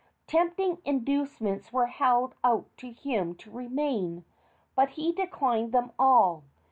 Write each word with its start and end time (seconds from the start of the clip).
Tempting 0.25 0.79
inducements 0.83 1.71
were 1.71 1.85
held 1.85 2.33
out 2.43 2.75
to 2.77 2.89
him 2.91 3.35
to 3.35 3.51
remain, 3.51 4.25
but 4.73 4.89
he 4.89 5.11
declined 5.11 5.73
them 5.73 5.91
all. 5.99 6.43